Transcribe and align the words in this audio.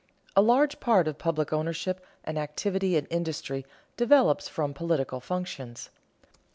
_A 0.35 0.41
large 0.41 0.79
part 0.79 1.07
of 1.07 1.19
public 1.19 1.53
ownership 1.53 2.03
and 2.23 2.35
activity 2.39 2.95
in 2.97 3.05
industry 3.11 3.67
develops 3.97 4.49
from 4.49 4.73
political 4.73 5.19
functions. 5.19 5.91